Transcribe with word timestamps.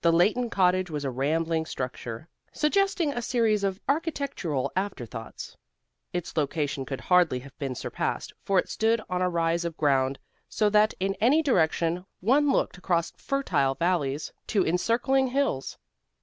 The 0.00 0.10
Leighton 0.10 0.48
cottage 0.48 0.88
was 0.90 1.04
a 1.04 1.10
rambling 1.10 1.66
structure, 1.66 2.26
suggesting 2.50 3.12
a 3.12 3.20
series 3.20 3.62
of 3.62 3.78
architectural 3.90 4.72
after 4.74 5.04
thoughts. 5.04 5.54
Its 6.14 6.34
location 6.34 6.86
could 6.86 7.02
hardly 7.02 7.40
have 7.40 7.58
been 7.58 7.74
surpassed, 7.74 8.32
for 8.42 8.58
it 8.58 8.70
stood 8.70 9.02
on 9.10 9.20
a 9.20 9.28
rise 9.28 9.66
of 9.66 9.76
ground 9.76 10.18
so 10.48 10.70
that 10.70 10.94
in 10.98 11.14
any 11.20 11.42
direction 11.42 12.06
one 12.20 12.50
looked 12.50 12.78
across 12.78 13.10
fertile 13.18 13.74
valleys 13.74 14.32
to 14.46 14.64
encircling 14.64 15.26
hills. 15.26 15.76